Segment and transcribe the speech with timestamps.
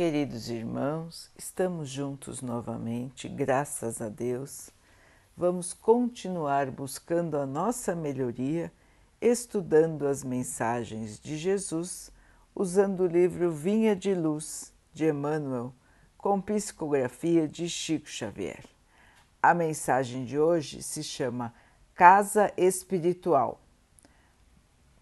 [0.00, 4.70] Queridos irmãos, estamos juntos novamente, graças a Deus.
[5.36, 8.72] Vamos continuar buscando a nossa melhoria,
[9.20, 12.10] estudando as mensagens de Jesus,
[12.54, 15.70] usando o livro Vinha de Luz de Emmanuel,
[16.16, 18.64] com psicografia de Chico Xavier.
[19.42, 21.52] A mensagem de hoje se chama
[21.94, 23.60] Casa Espiritual.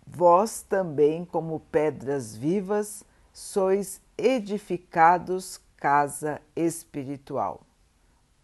[0.04, 7.64] Vós também, como pedras vivas, sois edificados casa espiritual.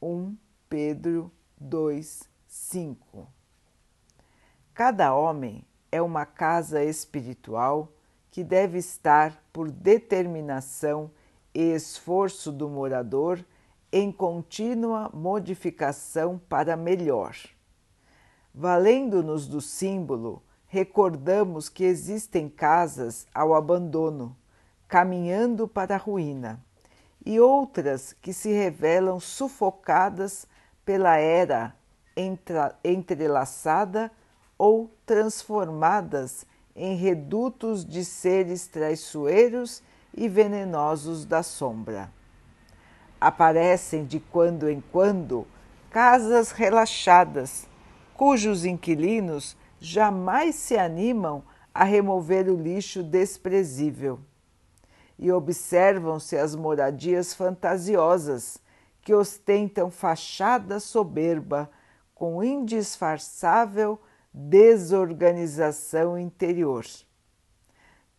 [0.01, 0.37] 1
[0.69, 3.27] Pedro 2, 5
[4.73, 7.93] Cada homem é uma casa espiritual
[8.31, 11.11] que deve estar, por determinação
[11.53, 13.45] e esforço do morador,
[13.93, 17.37] em contínua modificação para melhor.
[18.53, 24.37] Valendo-nos do símbolo, recordamos que existem casas ao abandono
[24.89, 26.61] caminhando para a ruína,
[27.25, 30.47] e outras que se revelam sufocadas
[30.85, 31.75] pela era
[32.85, 34.11] entrelaçada
[34.59, 39.83] ou transformadas em redutos de seres traiçoeiros
[40.15, 42.11] e venenosos da sombra.
[43.21, 45.47] Aparecem de quando em quando
[45.91, 47.67] casas relaxadas,
[48.15, 51.43] cujos inquilinos jamais se animam
[51.73, 54.21] a remover o lixo desprezível
[55.19, 58.59] e observam-se as moradias fantasiosas
[59.01, 61.71] que ostentam fachada soberba
[62.15, 64.01] com indisfarçável
[64.33, 66.85] desorganização interior,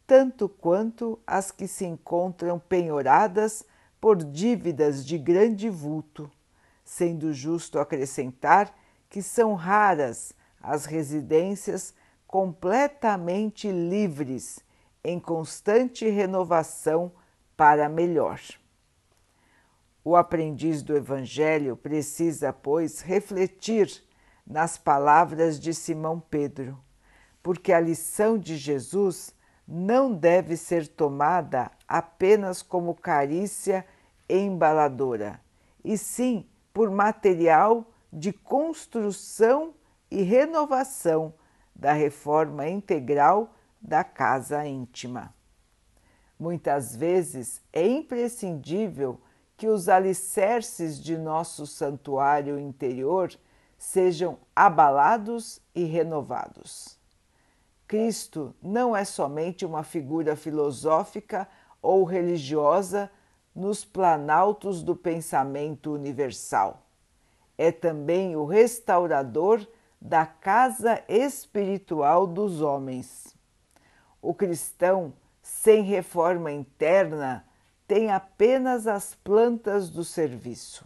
[0.08, 3.66] tanto quanto as que se encontram penhoradas
[4.00, 6.32] por dívidas de grande vulto,
[6.84, 8.74] sendo justo acrescentar
[9.10, 11.94] que são raras as residências
[12.28, 14.64] completamente livres
[15.06, 17.12] em constante renovação
[17.56, 18.42] para melhor.
[20.04, 24.04] O aprendiz do Evangelho precisa, pois, refletir
[24.46, 26.78] nas palavras de Simão Pedro,
[27.42, 29.34] porque a lição de Jesus
[29.68, 33.86] não deve ser tomada apenas como carícia
[34.28, 35.40] embaladora,
[35.84, 39.76] e sim por material de construção
[40.10, 41.34] e renovação
[41.76, 43.55] da reforma integral
[43.86, 45.34] da casa íntima.
[46.40, 49.22] Muitas vezes é imprescindível
[49.56, 53.32] que os alicerces de nosso santuário interior
[53.78, 56.98] sejam abalados e renovados.
[57.88, 61.48] Cristo não é somente uma figura filosófica
[61.82, 63.12] ou religiosa
[63.54, 66.82] nos planaltos do pensamento universal.
[67.58, 69.66] É também o restaurador
[70.02, 73.35] da casa espiritual dos homens.
[74.26, 77.46] O cristão sem reforma interna
[77.88, 80.84] tem apenas as plantas do serviço.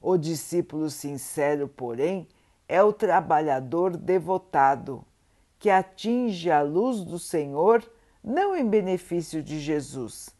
[0.00, 2.26] O discípulo sincero, porém,
[2.66, 5.04] é o trabalhador devotado,
[5.58, 7.86] que atinge a luz do Senhor
[8.24, 10.30] não em benefício de Jesus,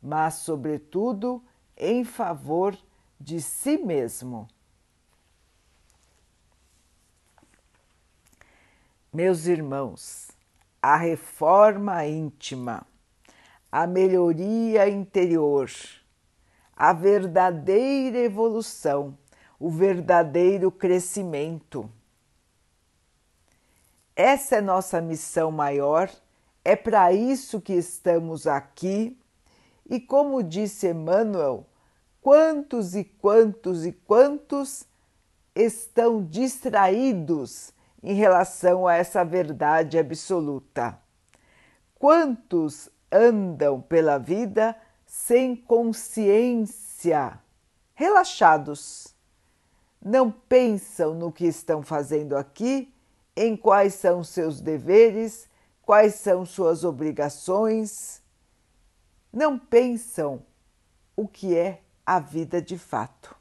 [0.00, 1.44] mas, sobretudo,
[1.76, 2.74] em favor
[3.20, 4.48] de si mesmo.
[9.12, 10.39] Meus irmãos,
[10.82, 12.86] a reforma íntima,
[13.70, 15.70] a melhoria interior,
[16.74, 19.16] a verdadeira evolução,
[19.58, 21.90] o verdadeiro crescimento.
[24.16, 26.10] Essa é nossa missão maior,
[26.64, 29.18] é para isso que estamos aqui.
[29.88, 31.66] E como disse Emmanuel,
[32.22, 34.86] quantos e quantos e quantos
[35.54, 40.98] estão distraídos em relação a essa verdade absoluta.
[41.94, 47.38] Quantos andam pela vida sem consciência,
[47.94, 49.14] relaxados?
[50.02, 52.92] Não pensam no que estão fazendo aqui,
[53.36, 55.48] em quais são seus deveres,
[55.82, 58.22] quais são suas obrigações.
[59.32, 60.42] Não pensam
[61.14, 63.39] o que é a vida de fato.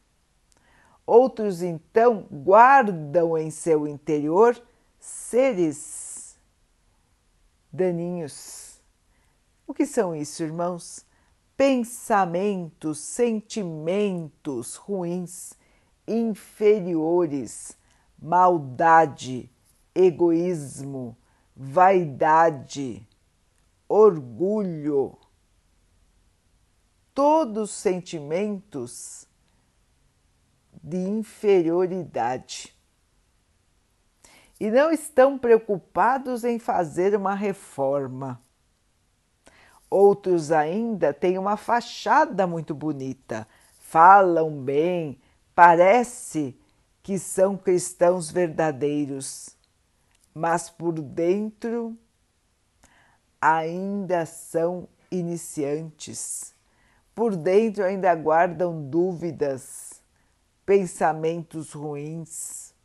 [1.09, 4.55] Outros, então, guardam em seu interior
[4.99, 6.37] seres
[7.73, 8.79] daninhos.
[9.65, 11.03] O que são isso, irmãos?
[11.57, 15.53] Pensamentos, sentimentos ruins,
[16.07, 17.75] inferiores,
[18.21, 19.51] maldade,
[19.95, 21.17] egoísmo,
[21.55, 23.03] vaidade,
[23.87, 25.17] orgulho.
[27.15, 29.27] Todos sentimentos
[30.83, 32.75] de inferioridade.
[34.59, 38.41] E não estão preocupados em fazer uma reforma.
[39.89, 43.47] Outros ainda têm uma fachada muito bonita,
[43.79, 45.19] falam bem,
[45.55, 46.55] parece
[47.01, 49.57] que são cristãos verdadeiros,
[50.33, 51.97] mas por dentro
[53.41, 56.53] ainda são iniciantes.
[57.15, 59.88] Por dentro ainda guardam dúvidas,
[60.69, 62.75] pensamentos ruins.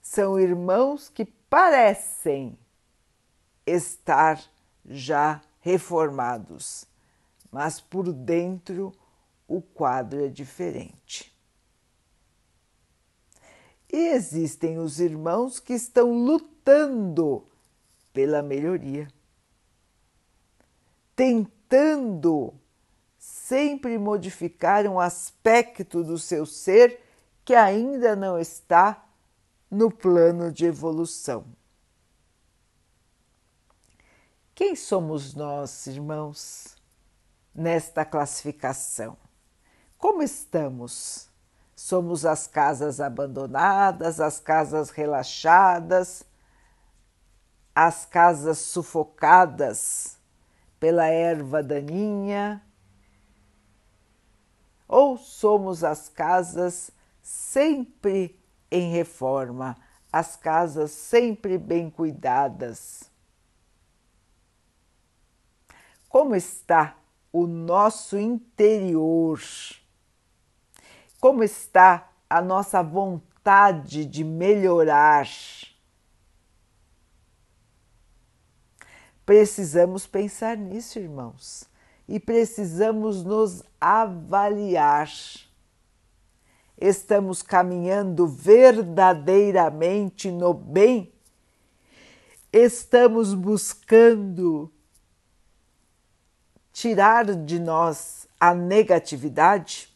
[0.00, 2.58] São irmãos que parecem
[3.66, 4.42] estar
[4.82, 6.86] já reformados,
[7.52, 8.90] mas por dentro
[9.46, 11.30] o quadro é diferente.
[13.92, 17.46] E existem os irmãos que estão lutando
[18.14, 19.08] pela melhoria,
[21.14, 22.54] tentando
[23.46, 27.00] sempre modificar um aspecto do seu ser
[27.44, 29.04] que ainda não está
[29.70, 31.44] no plano de evolução.
[34.52, 36.76] Quem somos nós, irmãos,
[37.54, 39.16] nesta classificação?
[39.96, 41.28] Como estamos?
[41.76, 46.24] Somos as casas abandonadas, as casas relaxadas,
[47.72, 50.18] as casas sufocadas
[50.80, 52.60] pela erva daninha?
[54.96, 56.90] Ou somos as casas
[57.20, 58.38] sempre
[58.70, 59.76] em reforma,
[60.10, 63.10] as casas sempre bem cuidadas?
[66.16, 66.96] como está
[67.30, 69.38] o nosso interior,
[71.20, 75.28] como está a nossa vontade de melhorar.
[79.26, 81.68] Precisamos pensar nisso, irmãos,
[82.08, 85.10] e precisamos nos avaliar.
[86.78, 91.12] Estamos caminhando verdadeiramente no bem?
[92.52, 94.72] Estamos buscando
[96.72, 99.92] tirar de nós a negatividade?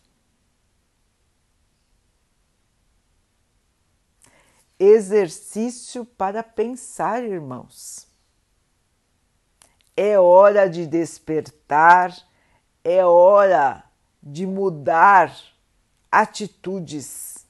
[4.78, 8.09] Exercício para pensar, irmãos.
[9.96, 12.16] É hora de despertar,
[12.82, 13.84] é hora
[14.22, 15.34] de mudar
[16.10, 17.46] atitudes,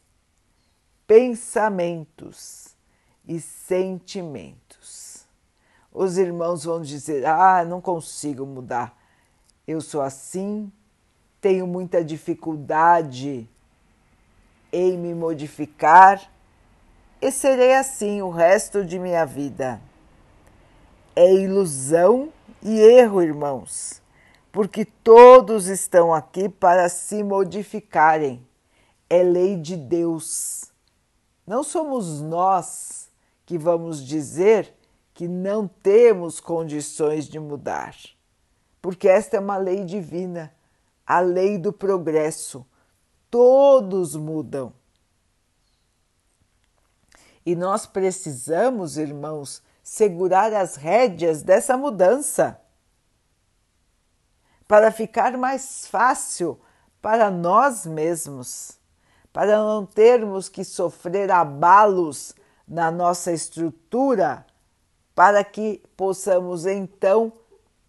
[1.07, 2.75] pensamentos
[3.27, 5.27] e sentimentos.
[5.93, 8.99] Os irmãos vão dizer: Ah, não consigo mudar
[9.71, 10.71] eu sou assim,
[11.41, 13.49] tenho muita dificuldade
[14.73, 16.21] em me modificar
[17.23, 19.81] e serei assim o resto de minha vida.
[21.15, 24.01] É ilusão e erro, irmãos,
[24.53, 28.47] porque todos estão aqui para se modificarem.
[29.09, 30.67] É lei de Deus.
[31.47, 33.11] Não somos nós
[33.45, 34.75] que vamos dizer
[35.13, 37.95] que não temos condições de mudar
[38.81, 40.53] porque esta é uma lei divina,
[41.07, 42.67] a lei do progresso.
[43.31, 44.73] Todos mudam.
[47.45, 52.61] E nós precisamos, irmãos, segurar as rédeas dessa mudança
[54.69, 56.61] para ficar mais fácil
[57.03, 58.79] para nós mesmos,
[59.33, 62.33] para não termos que sofrer abalos
[62.69, 64.47] na nossa estrutura,
[65.13, 67.33] para que possamos então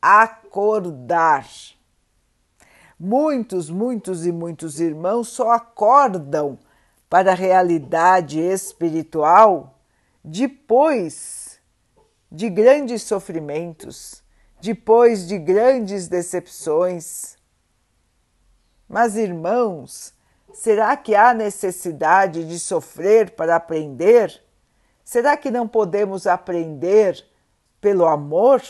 [0.01, 1.47] acordar.
[2.99, 6.57] Muitos, muitos e muitos irmãos só acordam
[7.07, 9.77] para a realidade espiritual
[10.23, 11.50] depois
[12.31, 14.23] de grandes sofrimentos,
[14.61, 17.35] depois de grandes decepções.
[18.87, 20.13] Mas, irmãos,
[20.53, 24.41] será que há necessidade de sofrer para aprender?
[25.03, 27.25] Será que não podemos aprender
[27.81, 28.61] pelo amor?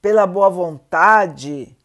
[0.00, 1.76] pela boa vontade,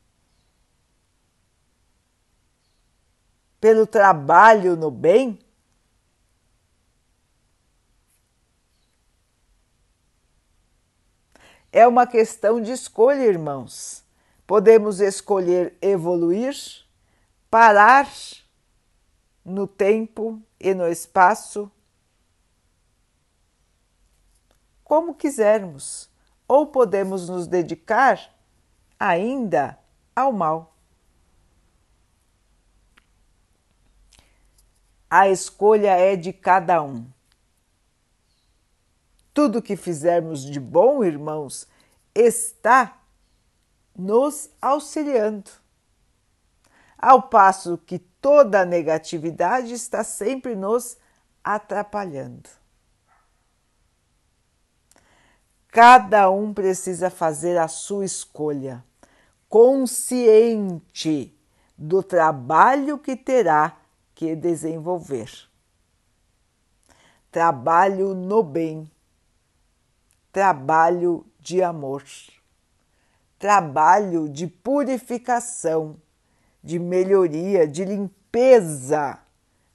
[3.59, 5.39] pelo trabalho no bem?
[11.75, 14.05] É uma questão de escolha, irmãos.
[14.45, 16.55] Podemos escolher evoluir,
[17.49, 18.07] parar
[19.43, 21.71] no tempo e no espaço,
[24.83, 26.07] como quisermos
[26.47, 28.31] ou podemos nos dedicar
[28.99, 29.75] ainda
[30.15, 30.75] ao mal.
[35.09, 37.03] A escolha é de cada um.
[39.33, 41.67] Tudo que fizermos de bom, irmãos,
[42.13, 43.01] está
[43.95, 45.49] nos auxiliando.
[46.97, 50.97] Ao passo que toda a negatividade está sempre nos
[51.43, 52.49] atrapalhando.
[55.69, 58.83] Cada um precisa fazer a sua escolha,
[59.49, 61.35] consciente
[61.75, 63.75] do trabalho que terá
[64.13, 65.31] que desenvolver.
[67.31, 68.89] Trabalho no bem,
[70.33, 72.03] trabalho de amor,
[73.37, 75.95] trabalho de purificação,
[76.63, 79.19] de melhoria, de limpeza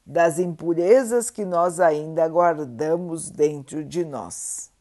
[0.04, 4.72] das impurezas que nós ainda guardamos dentro de nós.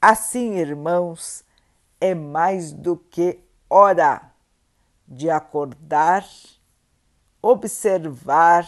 [0.00, 1.44] Assim, irmãos,
[2.00, 4.32] é mais do que hora
[5.06, 6.26] de acordar,
[7.42, 8.66] observar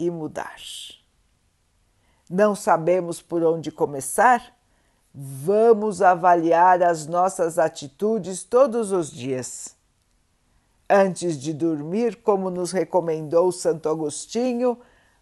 [0.00, 0.56] e mudar.
[2.28, 4.54] Não sabemos por onde começar?
[5.14, 9.74] Vamos avaliar as nossas atitudes todos os dias.
[10.88, 14.78] Antes de dormir, como nos recomendou Santo Agostinho,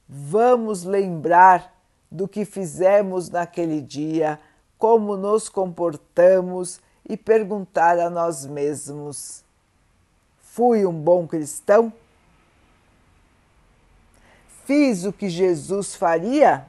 [0.09, 1.73] vamos lembrar
[2.11, 4.39] do que fizemos naquele dia,
[4.77, 9.45] como nos comportamos e perguntar a nós mesmos:
[10.41, 11.93] fui um bom cristão?
[14.65, 16.67] Fiz o que Jesus faria?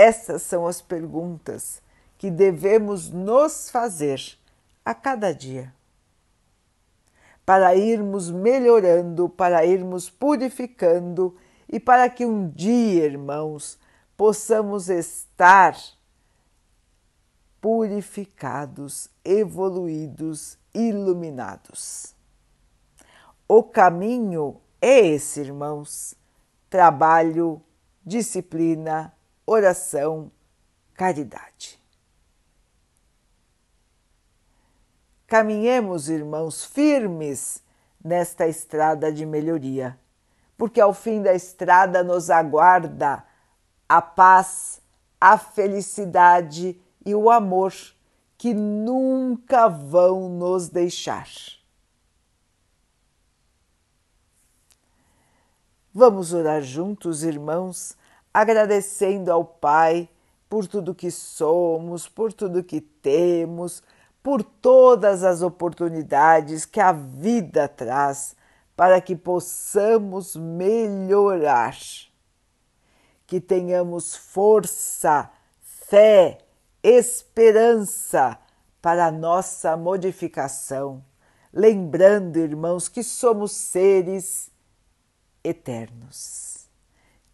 [0.00, 1.82] Essas são as perguntas
[2.16, 4.18] que devemos nos fazer
[4.82, 5.74] a cada dia,
[7.44, 11.36] para irmos melhorando, para irmos purificando
[11.68, 13.78] e para que um dia, irmãos,
[14.16, 15.76] possamos estar
[17.60, 22.14] purificados, evoluídos, iluminados.
[23.46, 26.14] O caminho é esse, irmãos:
[26.70, 27.60] trabalho,
[28.02, 29.12] disciplina,
[29.52, 30.30] oração,
[30.94, 31.82] caridade.
[35.26, 37.60] Caminhemos, irmãos, firmes
[38.02, 39.98] nesta estrada de melhoria,
[40.56, 43.24] porque ao fim da estrada nos aguarda
[43.88, 44.80] a paz,
[45.20, 47.74] a felicidade e o amor
[48.38, 51.28] que nunca vão nos deixar.
[55.92, 57.98] Vamos orar juntos, irmãos,
[58.32, 60.08] agradecendo ao Pai
[60.48, 63.82] por tudo que somos, por tudo que temos,
[64.22, 68.36] por todas as oportunidades que a vida traz
[68.76, 71.76] para que possamos melhorar.
[73.26, 76.38] Que tenhamos força, fé,
[76.82, 78.38] esperança
[78.80, 81.04] para a nossa modificação.
[81.52, 84.50] Lembrando, irmãos, que somos seres
[85.44, 86.49] eternos.